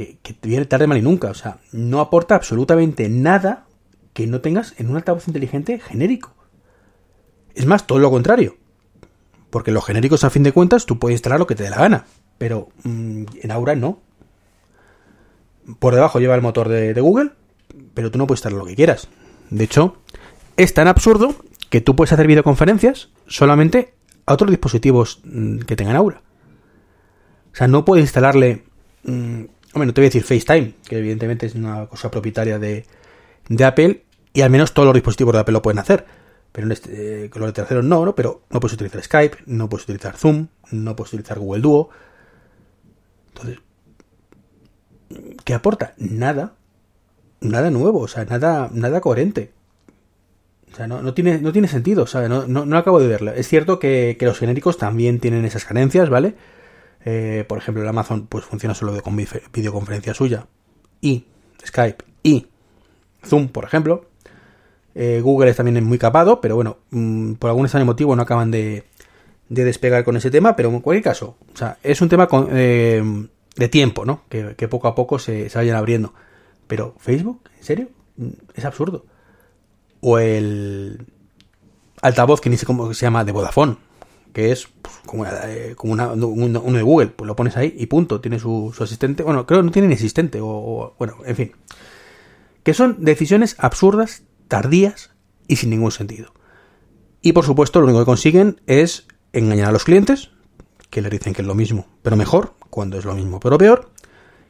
que, 0.06 0.36
viene 0.42 0.66
tarde 0.66 0.88
mal 0.88 0.98
y 0.98 1.02
nunca. 1.02 1.30
O 1.30 1.34
sea, 1.34 1.60
no 1.72 2.00
aporta 2.00 2.36
absolutamente 2.36 3.10
nada 3.10 3.66
que 4.14 4.28
no 4.28 4.42
tengas 4.42 4.74
en 4.80 4.90
un 4.90 4.96
altavoz 4.96 5.28
inteligente 5.28 5.80
genérico. 5.80 6.34
Es 7.54 7.66
más, 7.66 7.86
todo 7.88 8.00
lo 8.00 8.10
contrario. 8.10 8.58
Porque 9.50 9.72
los 9.72 9.86
genéricos, 9.86 10.24
a 10.24 10.30
fin 10.30 10.44
de 10.44 10.52
cuentas, 10.52 10.86
tú 10.86 11.00
puedes 11.00 11.16
instalar 11.16 11.40
lo 11.40 11.48
que 11.48 11.56
te 11.56 11.64
dé 11.64 11.70
la 11.70 11.78
gana. 11.78 12.06
Pero 12.38 12.70
mm, 12.84 13.24
en 13.42 13.52
Aura 13.52 13.76
no. 13.76 14.00
Por 15.80 15.96
debajo 15.96 16.20
lleva 16.20 16.36
el 16.36 16.42
motor 16.42 16.70
de, 16.70 17.00
Google, 17.00 17.32
pero 17.94 18.12
tú 18.12 18.18
no 18.18 18.28
puedes 18.28 18.40
instalar 18.40 18.60
lo 18.60 18.66
que 18.66 18.76
quieras. 18.76 19.08
De 19.50 19.64
hecho, 19.64 19.98
es 20.58 20.74
tan 20.74 20.88
absurdo 20.88 21.36
que 21.70 21.82
tú 21.82 21.96
puedes 21.96 22.14
hacer 22.14 22.28
videoconferencias 22.28 23.10
solamente 23.28 23.94
a 24.26 24.34
otros 24.34 24.50
dispositivos 24.50 25.22
mm, 25.24 25.60
que 25.60 25.76
tengan 25.76 25.96
Aura. 25.96 26.22
O 27.52 27.56
sea, 27.56 27.68
no 27.68 27.86
puedes 27.86 28.04
instalarle 28.04 28.64
mm, 29.04 29.44
Hombre, 29.74 29.86
no 29.86 29.94
te 29.94 30.02
voy 30.02 30.08
a 30.08 30.10
decir 30.10 30.24
FaceTime, 30.24 30.74
que 30.88 30.98
evidentemente 30.98 31.46
es 31.46 31.54
una 31.54 31.86
cosa 31.86 32.10
propietaria 32.10 32.58
de, 32.58 32.86
Apple 33.64 34.04
y 34.34 34.42
al 34.42 34.50
menos 34.50 34.74
todos 34.74 34.88
los 34.88 34.94
dispositivos 34.94 35.34
de 35.34 35.40
Apple 35.40 35.54
lo 35.54 35.62
pueden 35.62 35.80
hacer. 35.80 36.06
Pero 36.52 36.72
este, 36.74 37.26
eh, 37.26 37.30
con 37.30 37.42
los 37.42 37.50
de 37.50 37.54
terceros 37.54 37.86
no, 37.86 38.04
¿no? 38.04 38.16
Pero 38.16 38.42
no 38.50 38.60
puedes 38.60 38.74
utilizar 38.74 39.04
Skype, 39.04 39.38
no 39.46 39.70
puedes 39.70 39.84
utilizar 39.84 40.18
Zoom, 40.18 40.48
no 40.72 40.96
puedes 40.96 41.14
utilizar 41.14 41.38
Google 41.38 41.62
Duo. 41.62 41.90
Entonces, 43.28 43.60
¿qué 45.44 45.54
aporta? 45.54 45.94
Nada. 45.98 46.56
Nada 47.42 47.72
nuevo, 47.72 48.00
o 48.00 48.08
sea, 48.08 48.26
nada, 48.26 48.70
nada 48.74 49.02
coherente. 49.02 49.52
O 50.72 50.76
sea, 50.76 50.88
no, 50.88 51.14
tiene, 51.14 51.40
no 51.40 51.52
tiene 51.52 51.68
sentido, 51.68 52.06
¿sabes? 52.06 52.30
No, 52.30 52.46
no, 52.46 52.78
acabo 52.78 53.00
de 53.00 53.08
verlo. 53.08 53.32
Es 53.32 53.48
cierto 53.48 53.80
que, 53.80 54.18
que, 54.20 54.26
los 54.26 54.38
genéricos 54.38 54.78
también 54.78 55.20
tienen 55.20 55.44
esas 55.46 55.66
carencias, 55.66 56.10
¿vale? 56.10 56.36
Eh, 57.06 57.46
por 57.48 57.58
ejemplo, 57.58 57.82
el 57.82 57.90
Amazon 57.90 58.28
pues 58.28 58.46
funciona 58.46 58.76
solo 58.76 59.02
con 59.02 59.16
videoconferencia 59.16 60.14
suya 60.14 60.46
y 61.02 61.26
Skype 61.66 62.04
y 62.24 62.48
Zoom, 63.26 63.48
por 63.50 63.64
ejemplo. 63.64 64.06
Eh, 64.96 65.22
Google 65.24 65.50
es 65.50 65.58
también 65.58 65.84
muy 65.86 65.98
capado, 65.98 66.42
pero 66.42 66.56
bueno, 66.56 66.78
mm, 66.92 67.34
por 67.34 67.50
algún 67.50 67.66
extraño 67.66 67.86
motivo 67.86 68.16
no 68.16 68.24
acaban 68.24 68.52
de, 68.52 68.84
despegar 69.48 70.04
con 70.04 70.18
ese 70.18 70.30
tema, 70.30 70.56
pero 70.56 70.70
en 70.70 70.82
cualquier 70.82 71.04
caso, 71.04 71.38
o 71.54 71.58
sea, 71.58 71.78
es 71.84 72.02
un 72.02 72.10
tema 72.10 72.28
eh, 72.52 73.02
de 73.56 73.70
tiempo, 73.70 74.06
¿no? 74.06 74.24
Que, 74.30 74.68
poco 74.68 74.88
a 74.88 74.96
poco 74.96 75.18
se, 75.20 75.50
se, 75.50 75.58
vayan 75.58 75.78
abriendo. 75.78 76.14
Pero 76.70 76.96
Facebook, 77.00 77.42
¿en 77.58 77.64
serio? 77.66 77.90
Mm, 78.16 78.30
es 78.56 78.64
absurdo. 78.64 79.06
O 80.00 80.18
el 80.20 81.06
altavoz 82.02 82.40
que 82.40 82.50
ni 82.50 82.56
sé 82.56 82.66
cómo 82.66 82.94
se 82.94 83.06
llama 83.06 83.26
de 83.26 83.34
Vodafone 83.34 83.76
que 84.34 84.52
es 84.52 84.68
pues, 84.82 84.96
como, 85.06 85.26
eh, 85.26 85.76
una, 85.84 86.12
uno, 86.12 86.78
de 86.78 86.84
Google, 86.84 87.08
pues 87.08 87.28
lo 87.28 87.36
pones 87.36 87.58
ahí 87.58 87.76
y 87.78 87.88
punto, 87.88 88.22
tiene 88.22 88.40
su, 88.40 88.74
asistente, 88.80 89.24
bueno, 89.24 89.46
creo 89.46 89.60
que 89.60 89.66
no 89.66 89.72
tiene 89.72 89.88
ni 89.88 89.96
asistente, 89.96 90.40
o, 90.42 90.96
bueno, 90.98 91.16
en 91.26 91.36
fin, 91.36 91.52
que 92.64 92.74
son 92.74 93.04
decisiones 93.04 93.56
absurdas, 93.58 94.24
tardías 94.48 95.12
y 95.48 95.56
sin 95.56 95.72
ningún 95.72 95.92
sentido. 95.92 96.34
Y 97.22 97.34
por 97.34 97.44
supuesto, 97.44 97.80
lo 97.80 97.88
único 97.88 98.00
que 98.00 98.06
consiguen 98.06 98.62
es 98.68 99.08
engañar 99.34 99.70
a 99.70 99.72
los 99.72 99.84
clientes, 99.84 100.32
que 100.90 101.02
le 101.02 101.10
dicen 101.10 101.34
que 101.34 101.42
es 101.42 101.48
lo 101.48 101.56
mismo, 101.56 101.88
pero 102.02 102.16
mejor, 102.16 102.54
cuando 102.70 102.98
es 102.98 103.06
lo 103.06 103.16
mismo, 103.16 103.40
pero 103.40 103.58
peor, 103.58 103.90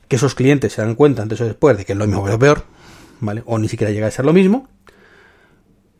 que 0.09 0.17
esos 0.17 0.35
clientes 0.35 0.73
se 0.73 0.81
dan 0.81 0.95
cuenta 0.95 1.21
antes 1.21 1.39
o 1.39 1.45
después 1.45 1.77
de 1.77 1.85
que 1.85 1.93
es 1.93 1.97
lo 1.97 2.05
mismo, 2.05 2.25
pero 2.25 2.37
peor, 2.37 2.63
¿vale? 3.21 3.43
O 3.45 3.57
ni 3.57 3.69
siquiera 3.69 3.93
llega 3.93 4.07
a 4.07 4.11
ser 4.11 4.25
lo 4.25 4.33
mismo, 4.33 4.67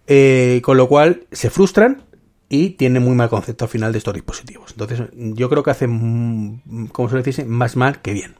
eh, 0.07 0.59
con 0.65 0.75
lo 0.75 0.89
cual 0.89 1.27
se 1.31 1.49
frustran 1.49 2.01
y 2.49 2.71
tiene 2.71 2.99
muy 2.99 3.15
mal 3.15 3.29
concepto 3.29 3.65
al 3.65 3.69
final 3.69 3.91
de 3.91 3.99
estos 3.99 4.15
dispositivos. 4.15 4.71
Entonces, 4.71 5.03
yo 5.13 5.49
creo 5.49 5.63
que 5.63 5.71
hace, 5.71 5.85
como 5.85 7.09
se 7.09 7.21
dice, 7.21 7.45
más 7.45 7.75
mal 7.77 8.01
que 8.01 8.13
bien. 8.13 8.35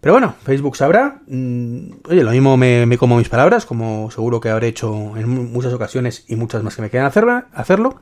Pero 0.00 0.14
bueno, 0.14 0.34
Facebook 0.42 0.76
sabrá. 0.76 1.20
Mm, 1.26 1.90
oye, 2.08 2.22
lo 2.22 2.30
mismo 2.30 2.56
me, 2.56 2.96
como 2.96 3.18
mis 3.18 3.28
palabras, 3.28 3.66
como 3.66 4.10
seguro 4.10 4.40
que 4.40 4.48
habré 4.48 4.68
hecho 4.68 5.16
en 5.16 5.52
muchas 5.52 5.74
ocasiones 5.74 6.24
y 6.28 6.36
muchas 6.36 6.62
más 6.62 6.76
que 6.76 6.82
me 6.82 6.90
quedan 6.90 7.06
hacerlo. 7.52 8.00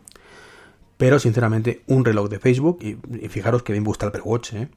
Pero 0.96 1.18
sinceramente, 1.18 1.82
un 1.88 2.04
reloj 2.04 2.28
de 2.28 2.38
Facebook, 2.38 2.78
y, 2.82 3.28
fijaros 3.28 3.64
que 3.64 3.72
me 3.72 3.80
gusta 3.80 4.06
el 4.06 4.10
Apple 4.10 4.22
Watch, 4.24 4.54
¿eh? 4.54 4.68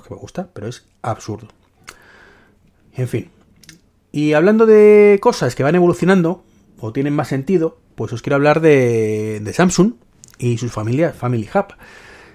Que 0.00 0.14
me 0.14 0.20
gusta, 0.20 0.48
pero 0.52 0.68
es 0.68 0.86
absurdo. 1.02 1.48
En 2.94 3.08
fin. 3.08 3.30
Y 4.12 4.34
hablando 4.34 4.66
de 4.66 5.18
cosas 5.20 5.54
que 5.54 5.62
van 5.62 5.74
evolucionando 5.74 6.44
o 6.78 6.92
tienen 6.92 7.14
más 7.14 7.28
sentido, 7.28 7.78
pues 7.94 8.12
os 8.12 8.22
quiero 8.22 8.36
hablar 8.36 8.60
de, 8.60 9.40
de 9.42 9.52
Samsung 9.52 9.94
y 10.38 10.58
sus 10.58 10.72
familias 10.72 11.16
Family 11.16 11.48
Hub. 11.54 11.74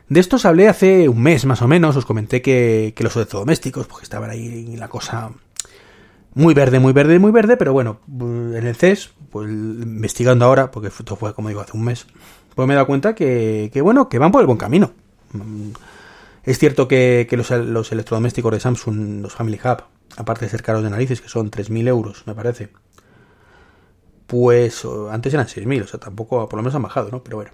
De 0.09 0.19
estos 0.19 0.45
hablé 0.45 0.69
hace 0.69 1.09
un 1.09 1.21
mes 1.21 1.45
más 1.45 1.61
o 1.61 1.67
menos, 1.67 1.95
os 1.95 2.05
comenté 2.05 2.41
que, 2.41 2.93
que 2.95 3.03
los 3.03 3.15
electrodomésticos, 3.15 3.87
porque 3.87 4.03
estaban 4.03 4.29
ahí 4.29 4.75
la 4.77 4.87
cosa 4.87 5.31
muy 6.37 6.53
verde, 6.53 6.79
muy 6.79 6.93
verde, 6.93 7.17
muy 7.17 7.31
verde, 7.31 7.57
pero 7.57 7.73
bueno, 7.73 7.99
en 8.07 8.67
el 8.67 8.75
CES, 8.75 9.09
pues 9.31 9.49
investigando 9.49 10.45
ahora, 10.45 10.69
porque 10.69 10.89
esto 10.89 11.15
fue 11.15 11.33
como 11.33 11.49
digo 11.49 11.61
hace 11.61 11.75
un 11.75 11.83
mes, 11.83 12.05
pues 12.53 12.67
me 12.67 12.73
he 12.73 12.75
dado 12.75 12.87
cuenta 12.87 13.15
que, 13.15 13.71
bueno, 13.83 14.07
que 14.07 14.19
van 14.19 14.31
por 14.31 14.41
el 14.41 14.47
buen 14.47 14.59
camino. 14.59 14.91
Es 16.47 16.59
cierto 16.59 16.87
que, 16.87 17.27
los, 17.31 17.91
electrodomésticos 17.91 18.53
de 18.53 18.61
Samsung, 18.61 19.21
los 19.21 19.33
Family 19.33 19.59
Hub, 19.61 19.83
aparte 20.15 20.45
de 20.45 20.49
ser 20.49 20.63
caros 20.63 20.81
de 20.81 20.89
narices, 20.89 21.19
que 21.19 21.27
son 21.27 21.51
3.000 21.51 21.89
euros, 21.89 22.25
me 22.25 22.33
parece, 22.33 22.69
pues 24.27 24.87
antes 25.11 25.33
eran 25.33 25.47
6.000, 25.47 25.83
o 25.83 25.87
sea, 25.87 25.99
tampoco, 25.99 26.47
por 26.47 26.55
lo 26.55 26.63
menos 26.63 26.73
han 26.73 26.83
bajado, 26.83 27.09
¿no? 27.11 27.21
Pero 27.21 27.35
bueno. 27.35 27.51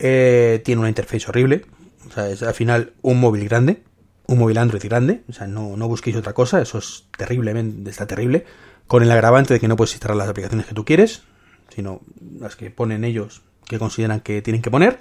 Eh, 0.00 0.60
tiene 0.64 0.80
una 0.80 0.88
interfaz 0.88 1.28
horrible, 1.28 1.66
o 2.08 2.12
sea, 2.12 2.28
es 2.28 2.42
al 2.42 2.54
final 2.54 2.94
un 3.02 3.20
móvil 3.20 3.48
grande, 3.48 3.84
un 4.26 4.40
móvil 4.40 4.58
Android 4.58 4.82
grande, 4.82 5.22
o 5.28 5.32
sea, 5.32 5.46
no, 5.46 5.76
no 5.76 5.86
busquéis 5.86 6.16
otra 6.16 6.32
cosa, 6.32 6.60
eso 6.60 6.78
es 6.78 7.04
terriblemente, 7.16 7.90
está 7.90 8.08
terrible, 8.08 8.44
con 8.88 9.04
el 9.04 9.10
agravante 9.12 9.54
de 9.54 9.60
que 9.60 9.68
no 9.68 9.76
puedes 9.76 9.92
instalar 9.92 10.16
las 10.16 10.28
aplicaciones 10.28 10.66
que 10.66 10.74
tú 10.74 10.84
quieres, 10.84 11.22
sino 11.68 12.00
las 12.40 12.56
que 12.56 12.72
ponen 12.72 13.04
ellos 13.04 13.42
que 13.66 13.78
consideran 13.78 14.18
que 14.18 14.42
tienen 14.42 14.62
que 14.62 14.70
poner, 14.72 14.98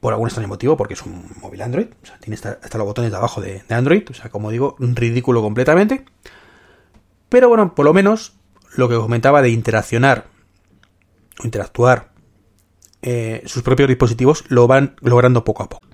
por 0.00 0.12
algún 0.12 0.28
extraño 0.28 0.48
motivo, 0.48 0.76
porque 0.76 0.94
es 0.94 1.02
un 1.02 1.30
móvil 1.40 1.62
Android, 1.62 1.88
o 2.02 2.06
sea, 2.06 2.18
tiene 2.18 2.34
hasta, 2.34 2.78
los 2.78 2.86
botones 2.86 3.10
de 3.10 3.16
abajo 3.16 3.40
de, 3.40 3.62
Android, 3.68 4.04
o 4.10 4.14
sea, 4.14 4.30
como 4.30 4.50
digo, 4.50 4.76
ridículo 4.78 5.42
completamente. 5.42 6.04
Pero 7.28 7.48
bueno, 7.48 7.74
por 7.74 7.84
lo 7.84 7.92
menos 7.92 8.34
lo 8.76 8.88
que 8.88 8.96
comentaba 8.96 9.42
de 9.42 9.50
interaccionar 9.50 10.26
o 11.40 11.44
interactuar 11.44 12.10
eh, 13.02 13.42
sus 13.46 13.62
propios 13.62 13.88
dispositivos 13.88 14.44
lo 14.48 14.66
van 14.66 14.96
logrando 15.00 15.44
poco 15.44 15.62
a 15.62 15.68
poco. 15.68 15.86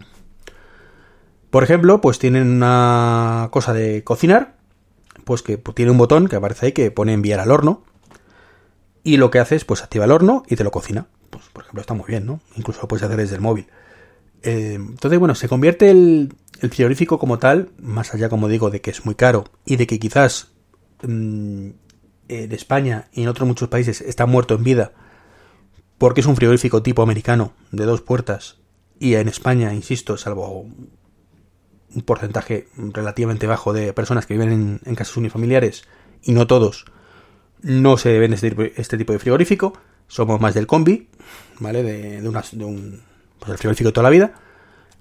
Por 1.51 1.63
ejemplo, 1.63 2.01
pues 2.01 2.19
tienen 2.19 2.49
una 2.49 3.49
cosa 3.53 3.73
de 3.73 4.05
cocinar, 4.05 4.57
pues 5.25 5.43
que 5.43 5.57
tiene 5.57 5.91
un 5.91 5.99
botón 5.99 6.29
que 6.29 6.37
aparece 6.37 6.67
ahí 6.67 6.73
que 6.73 6.91
pone 6.91 7.13
enviar 7.13 7.41
al 7.41 7.51
horno. 7.51 7.85
Y 9.03 9.19
lo 9.19 9.31
que 9.31 9.39
hace 9.39 9.57
es, 9.57 9.65
pues 9.65 9.83
activa 9.83 10.07
el 10.07 10.13
horno 10.13 10.43
y 10.49 10.57
te 10.57 10.65
lo 10.65 10.71
cocina 10.71 11.07
pues 11.35 11.47
por 11.53 11.63
ejemplo 11.65 11.81
está 11.81 11.95
muy 11.95 12.07
bien, 12.07 12.27
¿no? 12.27 12.41
Incluso 12.57 12.81
lo 12.83 12.89
puedes 12.89 13.03
hacer 13.03 13.17
desde 13.17 13.35
el 13.35 13.41
móvil. 13.41 13.67
Eh, 14.45 14.75
entonces, 14.75 15.19
bueno, 15.19 15.35
se 15.35 15.49
convierte 15.49 15.91
el, 15.91 16.35
frigorífico 16.71 17.19
como 17.19 17.39
tal, 17.39 17.71
más 17.81 18.15
allá, 18.15 18.29
como 18.29 18.49
digo, 18.49 18.71
de 18.71 18.81
que 18.81 18.91
es 18.91 19.05
muy 19.05 19.15
caro 19.15 19.45
y 19.67 19.77
de 19.77 19.87
que 19.87 19.99
quizás 19.99 20.53
mm, 21.03 21.71
en 22.29 22.53
España 22.53 23.09
y 23.13 23.23
en 23.23 23.29
otros 23.29 23.49
muchos 23.49 23.69
países 23.69 24.01
está 24.03 24.27
muerto 24.27 24.55
en 24.55 24.65
vida, 24.65 24.93
porque 25.99 26.21
es 26.21 26.27
un 26.27 26.37
frigorífico 26.37 26.83
tipo 26.83 27.03
americano 27.03 27.55
de 27.73 27.85
dos 27.85 28.03
puertas 28.03 28.59
y 28.99 29.15
en 29.15 29.29
España, 29.29 29.75
insisto, 29.75 30.17
salvo 30.17 30.61
un 31.95 32.03
porcentaje 32.03 32.69
relativamente 32.77 33.47
bajo 33.47 33.73
de 33.73 33.93
personas 33.93 34.27
que 34.27 34.35
viven 34.35 34.81
en, 34.85 34.95
casas 34.95 35.17
unifamiliares 35.17 35.85
y 36.23 36.33
no 36.33 36.47
todos, 36.47 36.85
no 37.63 37.97
se 37.97 38.19
ven 38.19 38.33
este, 38.35 38.73
este 38.77 38.99
tipo 38.99 39.13
de 39.13 39.19
frigorífico 39.19 39.75
somos 40.07 40.41
más 40.41 40.55
del 40.55 40.67
combi, 40.67 41.09
¿vale? 41.61 41.83
De, 41.83 42.21
de, 42.21 42.43
de 42.53 42.65
un, 42.65 43.03
pues 43.45 43.53
el 43.53 43.59
frigorífico 43.59 43.93
toda 43.93 44.05
la 44.05 44.11
vida. 44.11 44.33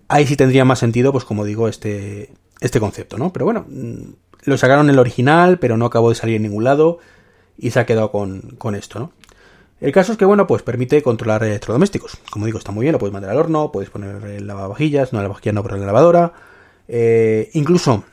Ahí 0.08 0.28
sí 0.28 0.36
tendría 0.36 0.66
más 0.66 0.80
sentido, 0.80 1.12
pues 1.12 1.24
como 1.26 1.46
digo, 1.46 1.68
este, 1.68 2.34
este 2.60 2.80
concepto, 2.80 3.18
¿no? 3.18 3.32
Pero 3.32 3.46
bueno, 3.46 3.66
mm, 3.70 4.14
lo 4.44 4.58
sacaron 4.58 4.88
en 4.88 4.96
el 4.96 5.00
original, 5.00 5.60
pero 5.60 5.78
no 5.78 5.86
acabó 5.86 6.10
de 6.10 6.16
salir 6.16 6.36
en 6.36 6.44
ningún 6.44 6.66
lado 6.66 7.00
y 7.58 7.72
se 7.72 7.80
ha 7.80 7.86
quedado 7.86 8.12
con, 8.12 8.42
con 8.58 8.76
esto, 8.76 9.00
¿no? 9.00 9.12
El 9.80 9.92
caso 9.92 10.14
es 10.14 10.18
que, 10.18 10.26
bueno, 10.26 10.48
pues 10.48 10.64
permite 10.64 11.02
controlar 11.02 11.44
electrodomésticos. 11.44 12.18
Como 12.32 12.46
digo, 12.46 12.58
está 12.58 12.72
muy 12.72 12.84
bien, 12.84 12.94
lo 12.94 13.00
puedes 13.00 13.14
mandar 13.14 13.32
al 13.32 13.38
horno, 13.38 13.72
puedes 13.72 13.90
poner 13.90 14.24
el 14.24 14.48
lavavajillas, 14.48 15.12
no 15.12 15.22
lavavajillas 15.22 15.56
no, 15.56 15.64
pero 15.64 15.78
la 15.78 15.86
lavadora. 15.86 16.34
Eh, 16.88 17.50
incluso 17.54 18.04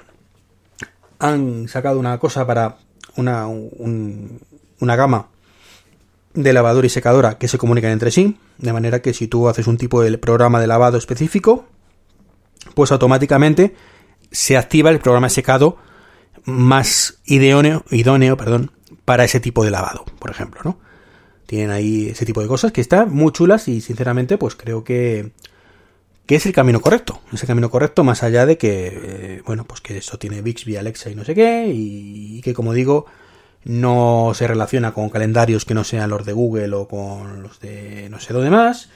han 1.18 1.68
sacado 1.68 1.98
una 2.00 2.18
cosa 2.18 2.46
para 2.46 2.78
una, 3.16 3.46
una 3.46 4.96
gama 4.96 5.28
de 6.34 6.52
lavadora 6.52 6.86
y 6.86 6.90
secadora 6.90 7.38
que 7.38 7.48
se 7.48 7.58
comunican 7.58 7.90
entre 7.90 8.10
sí, 8.10 8.38
de 8.58 8.72
manera 8.72 9.02
que 9.02 9.14
si 9.14 9.26
tú 9.26 9.48
haces 9.48 9.66
un 9.66 9.76
tipo 9.76 10.02
de 10.02 10.16
programa 10.18 10.60
de 10.60 10.66
lavado 10.66 10.96
específico, 10.96 11.66
pues 12.74 12.92
automáticamente 12.92 13.74
se 14.30 14.56
activa 14.56 14.90
el 14.90 15.00
programa 15.00 15.26
de 15.26 15.34
secado 15.34 15.78
más 16.44 17.20
idóneo, 17.24 17.84
idóneo 17.90 18.36
perdón, 18.36 18.72
para 19.04 19.24
ese 19.24 19.40
tipo 19.40 19.64
de 19.64 19.70
lavado, 19.70 20.04
por 20.18 20.30
ejemplo, 20.30 20.60
¿no? 20.64 20.78
Tienen 21.46 21.70
ahí 21.70 22.10
ese 22.10 22.24
tipo 22.24 22.40
de 22.40 22.46
cosas 22.46 22.70
que 22.70 22.80
están 22.80 23.12
muy 23.12 23.32
chulas 23.32 23.66
y 23.66 23.80
sinceramente 23.80 24.38
pues 24.38 24.54
creo 24.54 24.84
que, 24.84 25.32
que 26.26 26.36
es 26.36 26.46
el 26.46 26.52
camino 26.52 26.80
correcto, 26.80 27.20
es 27.32 27.42
el 27.42 27.48
camino 27.48 27.70
correcto 27.70 28.04
más 28.04 28.22
allá 28.22 28.46
de 28.46 28.56
que, 28.56 28.92
eh, 28.92 29.42
bueno, 29.44 29.64
pues 29.64 29.80
que 29.80 29.98
eso 29.98 30.16
tiene 30.16 30.42
Bixby, 30.42 30.76
Alexa 30.76 31.10
y 31.10 31.16
no 31.16 31.24
sé 31.24 31.34
qué 31.34 31.66
y 31.74 32.40
que 32.42 32.54
como 32.54 32.72
digo, 32.72 33.06
no 33.64 34.32
se 34.34 34.46
relaciona 34.46 34.92
con 34.92 35.10
calendarios 35.10 35.64
que 35.64 35.74
no 35.74 35.84
sean 35.84 36.10
los 36.10 36.24
de 36.24 36.32
Google 36.32 36.74
o 36.74 36.88
con 36.88 37.42
los 37.42 37.60
de 37.60 38.08
no 38.10 38.20
sé 38.20 38.32
dónde 38.32 38.50
más. 38.50 38.90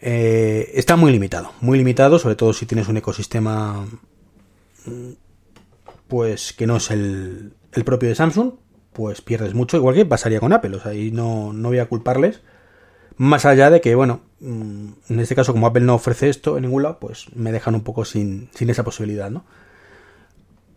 Eh, 0.00 0.70
está 0.74 0.96
muy 0.96 1.10
limitado, 1.10 1.52
muy 1.60 1.78
limitado, 1.78 2.18
sobre 2.18 2.36
todo 2.36 2.52
si 2.52 2.66
tienes 2.66 2.88
un 2.88 2.98
ecosistema 2.98 3.86
pues 6.06 6.52
que 6.52 6.66
no 6.66 6.76
es 6.76 6.90
el, 6.90 7.52
el 7.72 7.84
propio 7.84 8.08
de 8.08 8.14
Samsung, 8.14 8.54
pues 8.92 9.20
pierdes 9.20 9.54
mucho, 9.54 9.76
igual 9.76 9.94
que 9.94 10.06
pasaría 10.06 10.40
con 10.40 10.52
Apple, 10.52 10.76
o 10.76 10.80
sea, 10.80 10.92
ahí 10.92 11.10
no, 11.10 11.52
no 11.52 11.68
voy 11.68 11.78
a 11.78 11.88
culparles. 11.88 12.40
Más 13.16 13.44
allá 13.44 13.70
de 13.70 13.80
que, 13.80 13.94
bueno, 13.94 14.20
mm, 14.40 14.88
en 15.08 15.20
este 15.20 15.34
caso 15.34 15.52
como 15.52 15.66
Apple 15.66 15.84
no 15.84 15.94
ofrece 15.94 16.28
esto 16.28 16.56
en 16.56 16.62
ningún 16.62 16.84
lado, 16.84 16.98
pues 17.00 17.26
me 17.34 17.52
dejan 17.52 17.74
un 17.74 17.82
poco 17.82 18.04
sin, 18.04 18.48
sin 18.54 18.70
esa 18.70 18.84
posibilidad, 18.84 19.30
¿no? 19.30 19.44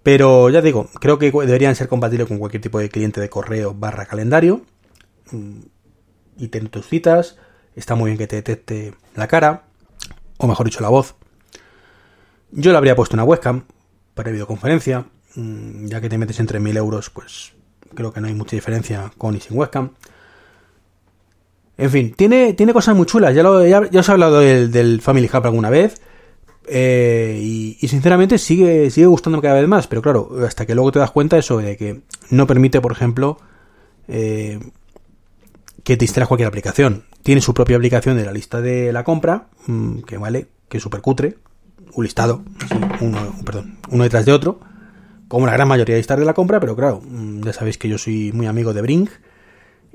Pero 0.04 0.50
ya 0.50 0.62
digo, 0.62 0.90
creo 1.00 1.20
que 1.20 1.32
deberían 1.32 1.76
ser 1.76 1.88
compatibles 1.88 2.28
con 2.28 2.40
cualquier 2.40 2.62
tipo 2.62 2.80
de 2.80 2.90
cliente 2.90 3.22
de 3.22 3.30
correo 3.30 3.74
barra 3.74 4.06
calendario. 4.06 4.62
Mm, 5.32 5.60
y 6.38 6.48
ten 6.48 6.68
tus 6.70 6.88
citas. 6.88 7.38
Está 7.76 7.96
muy 7.96 8.10
bien 8.10 8.18
que 8.18 8.28
te 8.28 8.38
detecte 8.38 8.94
la 9.16 9.28
cara. 9.28 9.64
O 10.38 10.48
mejor 10.48 10.66
dicho, 10.66 10.82
la 10.82 10.90
voz. 10.90 11.16
Yo 12.52 12.72
le 12.72 12.78
habría 12.78 12.96
puesto 12.96 13.16
una 13.16 13.24
webcam 13.24 13.66
para 14.16 14.32
videoconferencia. 14.32 15.06
Mm, 15.36 15.86
ya 15.86 16.02
que 16.02 16.10
te 16.10 16.18
metes 16.18 16.40
entre 16.40 16.60
3.000 16.60 16.78
euros, 16.78 17.10
pues 17.12 17.54
creo 17.94 18.12
que 18.12 18.22
no 18.22 18.28
hay 18.28 18.34
mucha 18.34 18.56
diferencia 18.56 19.12
con 19.18 19.36
y 19.36 19.40
sin 19.40 19.58
webcam. 19.58 19.92
En 21.78 21.90
fin, 21.90 22.14
tiene, 22.14 22.54
tiene 22.54 22.74
cosas 22.74 22.96
muy 22.96 23.06
chulas. 23.06 23.34
Ya, 23.36 23.48
os 23.48 24.10
he 24.10 24.12
hablado 24.12 24.40
del, 24.40 24.72
del 24.72 25.02
Family 25.02 25.30
Hub 25.32 25.46
alguna 25.46 25.70
vez. 25.70 26.02
Eh, 26.68 27.40
y, 27.42 27.88
sinceramente 27.88 28.38
sigue, 28.38 28.90
sigue 28.92 29.08
gustándome 29.08 29.42
cada 29.42 29.60
vez 29.60 29.68
más, 29.68 29.88
pero 29.88 30.02
claro, 30.02 30.30
hasta 30.46 30.66
que 30.66 30.76
luego 30.76 30.92
te 30.92 31.00
das 31.00 31.12
cuenta 31.12 31.38
eso 31.38 31.58
de 31.58 31.76
que 31.76 32.02
no 32.30 32.48
permite, 32.48 32.82
por 32.82 32.92
ejemplo, 32.92 33.40
eh, 34.08 34.60
que 35.84 35.98
te 35.98 36.06
instales 36.06 36.28
cualquier 36.28 36.48
aplicación. 36.48 37.06
Tiene 37.24 37.42
su 37.42 37.54
propia 37.54 37.78
aplicación 37.78 38.18
de 38.18 38.26
la 38.26 38.32
lista 38.32 38.62
de 38.62 38.94
la 38.94 39.04
compra, 39.04 39.48
mm, 39.68 40.02
que 40.02 40.18
vale, 40.18 40.48
que 40.70 40.78
es 40.78 40.84
súper 40.84 41.02
cutre, 41.02 41.38
un 41.94 42.04
listado, 42.04 42.44
uno, 43.02 43.36
uno 43.90 44.04
detrás 44.04 44.26
de 44.26 44.32
otro, 44.32 44.60
como 45.28 45.46
la 45.46 45.54
gran 45.54 45.68
mayoría 45.68 45.96
de 45.96 46.00
listas 46.00 46.20
de 46.20 46.26
la 46.26 46.34
compra, 46.34 46.60
pero 46.60 46.76
claro, 46.76 47.02
mm, 47.04 47.42
ya 47.42 47.54
sabéis 47.54 47.78
que 47.78 47.90
yo 47.90 47.98
soy 47.98 48.32
muy 48.34 48.48
amigo 48.48 48.74
de 48.74 48.82
Brink 48.82 49.10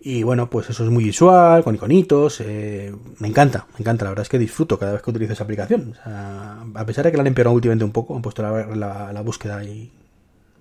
y 0.09 0.23
bueno, 0.23 0.49
pues 0.49 0.71
eso 0.71 0.85
es 0.85 0.91
muy 0.91 1.03
visual, 1.03 1.65
con 1.65 1.75
iconitos. 1.75 2.41
Eh, 2.41 2.95
me 3.19 3.27
encanta, 3.27 3.67
me 3.73 3.81
encanta. 3.81 4.05
La 4.05 4.13
verdad 4.13 4.23
es 4.23 4.29
que 4.29 4.39
disfruto 4.39 4.79
cada 4.79 4.93
vez 4.93 5.03
que 5.03 5.11
utilizo 5.11 5.33
esa 5.33 5.43
aplicación. 5.43 5.97
a 6.05 6.85
pesar 6.87 7.05
de 7.05 7.11
que 7.11 7.17
la 7.17 7.23
han 7.23 7.27
empeorado 7.27 7.57
últimamente 7.57 7.85
un 7.85 7.91
poco, 7.91 8.15
han 8.15 8.23
puesto 8.23 8.41
la, 8.41 9.23
búsqueda 9.25 9.57
ahí 9.57 9.91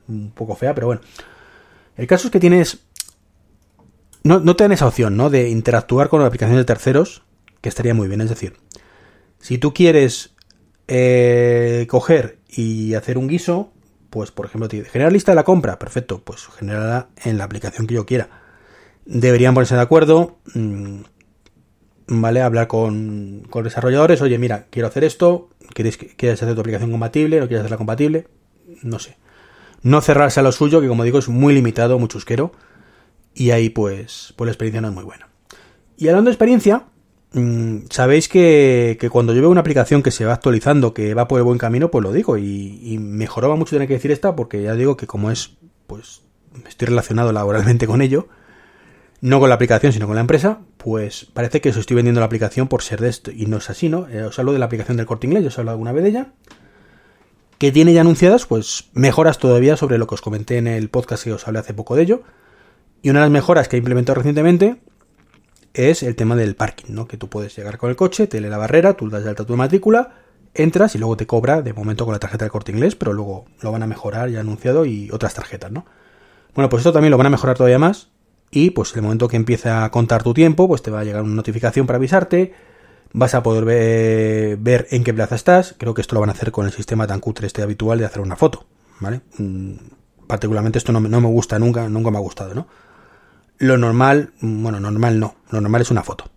un 0.07 0.31
poco 0.31 0.55
fea, 0.55 0.73
pero 0.73 0.87
bueno. 0.87 1.01
El 1.95 2.07
caso 2.07 2.27
es 2.27 2.31
que 2.31 2.39
tienes. 2.39 2.79
No, 4.23 4.39
no 4.39 4.55
te 4.55 4.63
dan 4.63 4.71
esa 4.71 4.87
opción, 4.87 5.15
¿no? 5.15 5.29
De 5.29 5.47
interactuar 5.47 6.09
con 6.09 6.21
la 6.21 6.25
aplicación 6.25 6.57
de 6.57 6.65
terceros, 6.65 7.21
que 7.61 7.69
estaría 7.69 7.93
muy 7.93 8.07
bien. 8.07 8.21
Es 8.21 8.29
decir, 8.29 8.57
si 9.39 9.59
tú 9.59 9.75
quieres 9.75 10.33
eh, 10.87 11.85
coger 11.87 12.39
y 12.49 12.95
hacer 12.95 13.19
un 13.19 13.27
guiso, 13.27 13.71
pues 14.09 14.31
por 14.31 14.47
ejemplo, 14.47 14.67
generar 14.91 15.13
lista 15.13 15.33
de 15.33 15.35
la 15.35 15.43
compra, 15.43 15.77
perfecto, 15.77 16.23
pues 16.23 16.47
generarla 16.47 17.09
en 17.23 17.37
la 17.37 17.43
aplicación 17.43 17.85
que 17.85 17.93
yo 17.93 18.07
quiera 18.07 18.44
deberían 19.05 19.53
ponerse 19.53 19.75
de 19.75 19.81
acuerdo, 19.81 20.37
mm, 20.53 21.01
¿vale? 22.07 22.41
Hablar 22.41 22.67
con, 22.67 23.43
con 23.49 23.63
desarrolladores, 23.63 24.21
oye, 24.21 24.37
mira, 24.37 24.67
quiero 24.69 24.87
hacer 24.87 25.03
esto, 25.03 25.49
¿quieres, 25.73 25.97
¿quieres 25.97 26.41
hacer 26.41 26.55
tu 26.55 26.61
aplicación 26.61 26.91
compatible? 26.91 27.39
¿No 27.39 27.47
quieres 27.47 27.61
hacerla 27.61 27.77
compatible? 27.77 28.27
No 28.83 28.99
sé. 28.99 29.17
no 29.83 30.01
cerrarse 30.01 30.39
a 30.39 30.43
lo 30.43 30.51
suyo, 30.51 30.81
que 30.81 30.87
como 30.87 31.03
digo 31.03 31.19
es 31.19 31.29
muy 31.29 31.53
limitado, 31.53 31.99
muy 31.99 32.07
chusquero, 32.07 32.51
y 33.35 33.51
ahí 33.51 33.69
pues, 33.69 34.33
pues 34.35 34.47
la 34.47 34.51
experiencia 34.51 34.81
no 34.81 34.87
es 34.89 34.93
muy 34.93 35.03
buena. 35.03 35.29
Y 35.97 36.07
hablando 36.07 36.29
de 36.29 36.33
experiencia, 36.33 36.85
mm, 37.33 37.85
sabéis 37.91 38.27
que, 38.27 38.97
cuando 39.11 39.33
yo 39.33 39.41
veo 39.41 39.51
una 39.51 39.61
aplicación 39.61 40.01
que 40.01 40.11
se 40.11 40.25
va 40.25 40.33
actualizando, 40.33 40.93
que 40.93 41.13
va 41.13 41.27
por 41.27 41.39
el 41.39 41.43
buen 41.43 41.59
camino, 41.59 41.91
pues 41.91 42.03
lo 42.03 42.11
digo, 42.11 42.37
y, 42.37 42.79
y 42.83 42.97
mejoraba 42.97 43.55
mucho 43.55 43.75
tener 43.75 43.87
que 43.87 43.93
decir 43.95 44.11
esta, 44.11 44.35
porque 44.35 44.63
ya 44.63 44.73
digo 44.73 44.97
que 44.97 45.05
como 45.05 45.29
es, 45.29 45.57
pues 45.87 46.23
estoy 46.67 46.87
relacionado 46.87 47.31
laboralmente 47.31 47.85
con 47.87 48.01
ello, 48.01 48.27
no 49.21 49.39
con 49.39 49.49
la 49.49 49.55
aplicación, 49.55 49.93
sino 49.93 50.07
con 50.07 50.15
la 50.15 50.21
empresa, 50.21 50.59
pues 50.77 51.27
parece 51.33 51.61
que 51.61 51.69
os 51.69 51.77
estoy 51.77 51.95
vendiendo 51.95 52.19
la 52.19 52.25
aplicación 52.25 52.67
por 52.67 52.83
ser 52.83 53.01
de 53.01 53.09
esto. 53.09 53.31
Y 53.31 53.45
no 53.45 53.57
es 53.57 53.69
así, 53.69 53.89
¿no? 53.89 54.07
Eh, 54.09 54.23
os 54.23 54.37
hablo 54.37 54.53
de 54.53 54.59
la 54.59 54.65
aplicación 54.65 54.97
del 54.97 55.05
corte 55.05 55.27
inglés, 55.27 55.43
yo 55.43 55.47
os 55.49 55.57
he 55.57 55.61
hablado 55.61 55.75
alguna 55.75 55.91
vez 55.91 56.03
de 56.03 56.09
ella. 56.09 56.27
Que 57.57 57.71
tiene 57.71 57.93
ya 57.93 58.01
anunciadas, 58.01 58.45
pues, 58.45 58.89
mejoras 58.93 59.39
todavía 59.39 59.77
sobre 59.77 59.97
lo 59.97 60.07
que 60.07 60.15
os 60.15 60.21
comenté 60.21 60.57
en 60.57 60.67
el 60.67 60.89
podcast 60.89 61.23
que 61.23 61.33
os 61.33 61.47
hablé 61.47 61.59
hace 61.59 61.73
poco 61.73 61.95
de 61.95 62.03
ello. 62.03 62.23
Y 63.01 63.09
una 63.09 63.19
de 63.19 63.25
las 63.25 63.31
mejoras 63.31 63.67
que 63.67 63.77
ha 63.77 63.79
implementado 63.79 64.15
recientemente 64.15 64.81
es 65.73 66.03
el 66.03 66.15
tema 66.15 66.35
del 66.35 66.55
parking, 66.55 66.93
¿no? 66.93 67.07
Que 67.07 67.17
tú 67.17 67.29
puedes 67.29 67.55
llegar 67.55 67.77
con 67.77 67.89
el 67.89 67.95
coche, 67.95 68.27
te 68.27 68.41
lee 68.41 68.49
la 68.49 68.57
barrera, 68.57 68.93
tú 68.93 69.09
das 69.09 69.23
de 69.23 69.29
alta 69.29 69.45
tu 69.45 69.55
matrícula, 69.55 70.15
entras 70.53 70.95
y 70.95 70.97
luego 70.97 71.15
te 71.17 71.27
cobra, 71.27 71.61
de 71.61 71.73
momento 71.73 72.05
con 72.05 72.13
la 72.13 72.19
tarjeta 72.19 72.45
del 72.45 72.51
corte 72.51 72.71
inglés, 72.71 72.95
pero 72.95 73.13
luego 73.13 73.45
lo 73.61 73.71
van 73.71 73.83
a 73.83 73.87
mejorar 73.87 74.29
ya 74.29 74.41
anunciado 74.41 74.85
y 74.85 75.09
otras 75.11 75.33
tarjetas, 75.33 75.71
¿no? 75.71 75.85
Bueno, 76.53 76.69
pues 76.69 76.81
esto 76.81 76.93
también 76.93 77.11
lo 77.11 77.17
van 77.17 77.27
a 77.27 77.29
mejorar 77.29 77.57
todavía 77.57 77.79
más 77.79 78.09
y 78.55 78.69
pues 78.69 78.95
el 78.95 79.01
momento 79.01 79.27
que 79.27 79.35
empiece 79.35 79.69
a 79.69 79.91
contar 79.91 80.23
tu 80.23 80.33
tiempo, 80.33 80.67
pues 80.69 80.81
te 80.81 80.89
va 80.89 81.01
a 81.01 81.03
llegar 81.03 81.23
una 81.23 81.35
notificación 81.35 81.85
para 81.85 81.97
avisarte, 81.97 82.53
vas 83.11 83.35
a 83.35 83.43
poder 83.43 83.65
ver, 83.65 84.87
en 84.91 85.03
qué 85.03 85.13
plaza 85.13 85.35
estás, 85.35 85.75
creo 85.77 85.93
que 85.93 85.99
esto 85.99 86.15
lo 86.15 86.21
van 86.21 86.29
a 86.29 86.31
hacer 86.31 86.51
con 86.51 86.65
el 86.65 86.71
sistema 86.71 87.05
tan 87.05 87.19
cutre 87.19 87.47
este 87.47 87.61
habitual 87.61 87.99
de 87.99 88.05
hacer 88.05 88.21
una 88.21 88.37
foto, 88.37 88.65
¿vale? 89.01 89.21
Mm, 89.37 89.73
particularmente 90.25 90.77
esto 90.77 90.93
no, 90.93 91.01
no 91.01 91.21
me 91.21 91.27
gusta 91.27 91.59
nunca, 91.59 91.89
nunca 91.89 92.11
me 92.11 92.17
ha 92.17 92.21
gustado, 92.21 92.55
¿no? 92.55 92.67
Lo 93.57 93.77
normal, 93.77 94.31
mm, 94.39 94.63
bueno, 94.63 94.79
normal 94.79 95.19
no, 95.19 95.35
lo 95.51 95.59
normal 95.59 95.81
es 95.81 95.91
una 95.91 96.03
foto. 96.03 96.31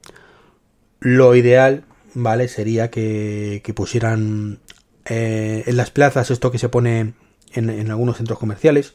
Lo 0.99 1.37
ideal, 1.37 1.85
¿vale? 2.15 2.49
Sería 2.49 2.91
que, 2.91 3.63
pusieran 3.77 4.59
eh, 5.05 5.63
en 5.67 5.77
las 5.77 5.93
plazas 5.93 6.33
esto 6.33 6.51
que 6.51 6.59
se 6.59 6.69
pone 6.69 7.15
en, 7.53 7.71
en 7.71 7.91
algunos 7.93 8.17
centros 8.17 8.41
comerciales, 8.41 8.95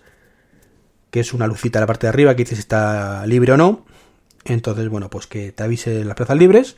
que 1.14 1.20
es 1.20 1.32
una 1.32 1.46
lucita 1.46 1.80
la 1.80 1.86
parte 1.86 2.08
de 2.08 2.10
arriba 2.10 2.36
que 2.36 2.44
dice 2.44 2.56
si 2.56 2.62
está 2.62 3.24
libre 3.28 3.52
o 3.52 3.58
no. 3.58 3.86
Entonces, 4.46 4.90
bueno, 4.90 5.12
pues 5.12 5.28
que 5.28 5.52
te 5.52 5.62
avise 5.62 6.04
las 6.04 6.16
plazas 6.16 6.36
libres. 6.36 6.76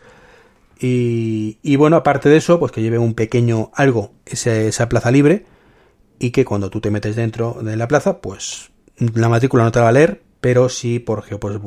Y, 0.77 1.73
bueno, 1.77 1.95
aparte 1.95 2.27
de 2.27 2.35
eso, 2.35 2.59
pues 2.59 2.73
que 2.73 2.81
lleve 2.81 2.97
un 2.97 3.13
pequeño 3.13 3.71
algo 3.73 4.11
esa 4.25 4.89
plaza 4.89 5.09
libre 5.09 5.45
y 6.19 6.31
que 6.31 6.43
cuando 6.43 6.69
tú 6.69 6.81
te 6.81 6.91
metes 6.91 7.15
dentro 7.15 7.59
de 7.61 7.77
la 7.77 7.87
plaza, 7.87 8.19
pues 8.19 8.71
la 8.97 9.29
matrícula 9.29 9.63
no 9.63 9.71
te 9.71 9.79
va 9.79 9.87
a 9.87 9.93
leer, 9.93 10.21
pero 10.41 10.67
sí 10.67 10.99
por, 10.99 11.23
pues, 11.39 11.61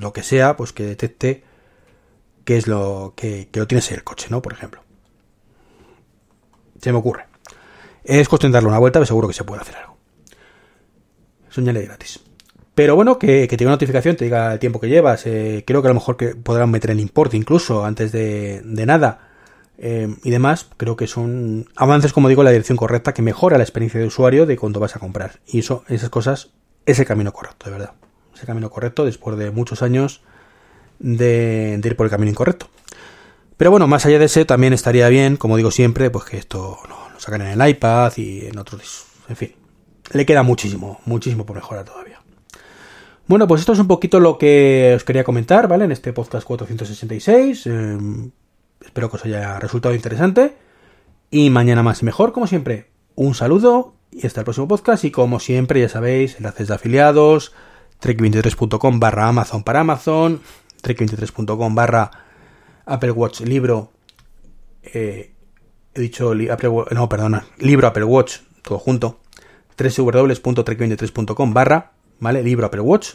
lo 0.00 0.12
que 0.14 0.22
sea, 0.22 0.56
pues 0.56 0.72
que 0.72 0.84
detecte 0.84 1.44
qué 2.46 2.56
es 2.56 2.66
lo 2.66 3.12
que, 3.14 3.50
que 3.52 3.60
lo 3.60 3.66
tienes 3.66 3.90
en 3.90 3.98
el 3.98 4.02
coche, 4.02 4.28
¿no? 4.30 4.40
Por 4.40 4.54
ejemplo. 4.54 4.80
Se 6.80 6.90
me 6.90 6.96
ocurre. 6.96 7.26
Es 8.02 8.30
cuestión 8.30 8.50
de 8.50 8.56
darle 8.56 8.70
una 8.70 8.78
vuelta, 8.78 8.98
pero 8.98 9.06
seguro 9.06 9.28
que 9.28 9.34
se 9.34 9.44
puede 9.44 9.60
hacer 9.60 9.76
algo 9.76 9.97
señale 11.50 11.82
gratis. 11.82 12.20
Pero 12.78 12.94
bueno, 12.94 13.18
que, 13.18 13.48
te 13.48 13.56
diga 13.56 13.72
notificación, 13.72 14.14
te 14.14 14.26
diga 14.26 14.52
el 14.52 14.60
tiempo 14.60 14.78
que 14.78 14.88
llevas. 14.88 15.26
Eh, 15.26 15.64
creo 15.66 15.82
que 15.82 15.88
a 15.88 15.90
lo 15.90 15.96
mejor 15.96 16.16
que 16.16 16.36
podrán 16.36 16.70
meter 16.70 16.92
el 16.92 17.00
import 17.00 17.34
incluso 17.34 17.84
antes 17.84 18.12
de, 18.12 18.62
nada. 18.64 19.30
Eh, 19.78 20.14
y 20.22 20.30
demás, 20.30 20.68
creo 20.76 20.94
que 20.94 21.08
son 21.08 21.68
avances, 21.74 22.12
como 22.12 22.28
digo, 22.28 22.42
en 22.42 22.44
la 22.44 22.50
dirección 22.52 22.78
correcta 22.78 23.12
que 23.12 23.20
mejora 23.20 23.58
la 23.58 23.64
experiencia 23.64 23.98
de 23.98 24.06
usuario 24.06 24.46
de 24.46 24.56
cuando 24.56 24.78
vas 24.78 24.94
a 24.94 25.00
comprar. 25.00 25.40
Y 25.44 25.58
eso, 25.58 25.82
esas 25.88 26.08
cosas, 26.08 26.50
es 26.86 27.00
el 27.00 27.04
camino 27.04 27.32
correcto, 27.32 27.66
de 27.66 27.72
verdad. 27.72 27.94
Es 28.32 28.42
el 28.42 28.46
camino 28.46 28.70
correcto 28.70 29.04
después 29.04 29.36
de 29.36 29.50
muchos 29.50 29.82
años 29.82 30.22
de, 31.00 31.80
ir 31.82 31.96
por 31.96 32.06
el 32.06 32.10
camino 32.10 32.30
incorrecto. 32.30 32.68
Pero 33.56 33.72
bueno, 33.72 33.88
más 33.88 34.06
allá 34.06 34.20
de 34.20 34.26
ese, 34.26 34.44
también 34.44 34.72
estaría 34.72 35.08
bien, 35.08 35.36
como 35.36 35.56
digo 35.56 35.72
siempre, 35.72 36.10
pues 36.10 36.26
que 36.26 36.36
esto 36.36 36.78
lo, 36.88 37.10
lo 37.12 37.18
sacan 37.18 37.40
en 37.40 37.60
el 37.60 37.68
iPad 37.70 38.12
y 38.18 38.46
en 38.46 38.56
otros. 38.56 39.06
En 39.28 39.34
fin, 39.34 39.52
le 40.12 40.26
queda 40.26 40.42
muchísimo, 40.42 41.00
muchísimo 41.04 41.44
por 41.44 41.56
mejorar 41.56 41.84
todavía. 41.84 42.20
Bueno, 43.26 43.46
pues 43.46 43.60
esto 43.60 43.74
es 43.74 43.78
un 43.78 43.88
poquito 43.88 44.20
lo 44.20 44.38
que 44.38 44.94
os 44.96 45.04
quería 45.04 45.22
comentar, 45.22 45.68
¿vale? 45.68 45.84
En 45.84 45.92
este 45.92 46.14
podcast 46.14 46.46
466. 46.46 47.66
Em, 47.66 48.30
espero 48.80 49.10
que 49.10 49.16
os 49.16 49.24
haya 49.26 49.58
resultado 49.58 49.94
interesante. 49.94 50.56
Y 51.30 51.50
mañana 51.50 51.82
más 51.82 52.00
y 52.00 52.06
mejor, 52.06 52.32
como 52.32 52.46
siempre. 52.46 52.88
Un 53.16 53.34
saludo 53.34 53.94
y 54.10 54.26
hasta 54.26 54.40
el 54.40 54.44
próximo 54.44 54.66
podcast. 54.66 55.04
Y 55.04 55.10
como 55.10 55.40
siempre, 55.40 55.80
ya 55.80 55.90
sabéis, 55.90 56.36
enlaces 56.38 56.68
de 56.68 56.74
afiliados, 56.74 57.52
trek23.com 58.00 58.98
barra 58.98 59.28
Amazon 59.28 59.62
para 59.62 59.80
Amazon, 59.80 60.40
trek23.com 60.82 61.74
barra 61.74 62.10
Apple 62.86 63.10
Watch 63.10 63.42
libro. 63.42 63.92
Eh, 64.82 65.34
he 65.94 66.00
dicho, 66.00 66.32
no, 66.34 67.08
perdona, 67.10 67.46
libro 67.58 67.88
Apple 67.88 68.04
Watch, 68.04 68.38
todo 68.62 68.78
junto 68.78 69.20
www.trek23.com 69.78 71.54
barra, 71.54 71.92
¿vale? 72.18 72.42
Libro 72.42 72.66
Apple 72.66 72.80
Watch, 72.80 73.14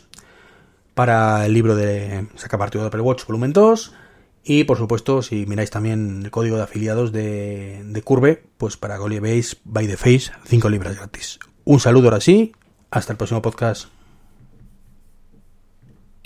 para 0.93 1.45
el 1.45 1.53
libro 1.53 1.75
de 1.75 2.27
Saca 2.35 2.57
Partido 2.57 2.83
de 2.83 2.87
Apple 2.87 3.01
Watch 3.01 3.25
volumen 3.25 3.53
2, 3.53 3.93
y 4.45 4.65
por 4.65 4.77
supuesto, 4.77 5.21
si 5.21 5.45
miráis 5.45 5.69
también 5.69 6.21
el 6.23 6.31
código 6.31 6.57
de 6.57 6.63
afiliados 6.63 7.11
de, 7.11 7.81
de 7.85 8.01
Curve, 8.01 8.43
pues 8.57 8.77
para 8.77 8.97
que 8.97 9.19
veis 9.19 9.57
by 9.63 9.87
the 9.87 9.97
face 9.97 10.31
5 10.45 10.69
libras 10.69 10.97
gratis. 10.97 11.39
Un 11.63 11.79
saludo 11.79 12.07
ahora 12.07 12.19
sí, 12.19 12.53
hasta 12.91 13.13
el 13.13 13.17
próximo 13.17 13.41
podcast. 13.41 13.87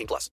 18 0.00 0.06
plus. 0.06 0.28